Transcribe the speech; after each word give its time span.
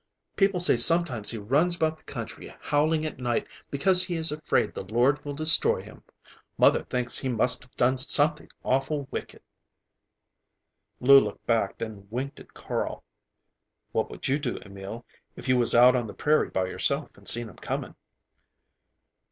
People 0.35 0.59
say 0.59 0.77
sometimes 0.77 1.29
he 1.29 1.37
runs 1.37 1.75
about 1.75 1.97
the 1.99 2.03
country 2.05 2.51
howling 2.59 3.05
at 3.05 3.19
night 3.19 3.45
because 3.69 4.03
he 4.05 4.15
is 4.15 4.31
afraid 4.31 4.73
the 4.73 4.83
Lord 4.83 5.23
will 5.23 5.35
destroy 5.35 5.79
him. 5.83 6.01
Mother 6.57 6.83
thinks 6.85 7.19
he 7.19 7.29
must 7.29 7.61
have 7.61 7.75
done 7.75 7.97
something 7.99 8.49
awful 8.63 9.07
wicked." 9.11 9.43
Lou 10.99 11.19
looked 11.19 11.45
back 11.45 11.83
and 11.83 12.09
winked 12.09 12.39
at 12.39 12.55
Carl. 12.55 13.03
"What 13.91 14.09
would 14.09 14.27
you 14.27 14.39
do, 14.39 14.57
Emil, 14.65 15.05
if 15.35 15.47
you 15.47 15.55
was 15.55 15.75
out 15.75 15.95
on 15.95 16.07
the 16.07 16.15
prairie 16.15 16.49
by 16.49 16.65
yourself 16.65 17.15
and 17.15 17.27
seen 17.27 17.47
him 17.47 17.57
coming?" 17.57 17.93